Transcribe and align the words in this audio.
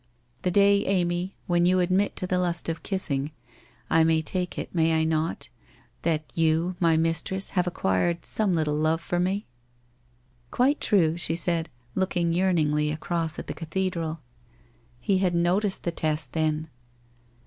The 0.41 0.49
day, 0.49 0.83
Amy, 0.87 1.35
when 1.45 1.67
you 1.67 1.77
admit 1.79 2.15
to 2.15 2.25
the 2.25 2.39
lust 2.39 2.67
of 2.69 2.81
kissing, 2.81 3.29
I 3.87 4.03
may 4.03 4.23
take 4.23 4.57
it, 4.57 4.73
may 4.73 4.99
I 4.99 5.03
not, 5.03 5.49
that 6.01 6.23
you, 6.33 6.75
my 6.79 6.97
mis 6.97 7.21
tress, 7.21 7.51
have 7.51 7.67
acquired 7.67 8.25
some 8.25 8.55
little 8.55 8.73
love 8.73 8.99
for 9.01 9.19
me?'' 9.19 9.45
Quite 10.57 10.81
true!' 10.81 11.17
she 11.17 11.35
said, 11.35 11.69
looking 11.93 12.33
yearningly 12.33 12.89
across 12.89 13.37
at 13.37 13.45
the 13.45 13.53
cathedral. 13.53 14.21
He 14.99 15.19
had 15.19 15.35
noticed 15.35 15.83
the 15.83 15.91
test, 15.91 16.33
then! 16.33 16.69